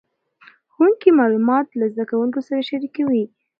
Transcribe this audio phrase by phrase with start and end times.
[0.73, 3.25] ښوونکي معلومات له زده کوونکو سره شریکوي.